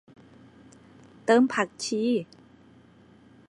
[1.25, 2.01] เติมผักชี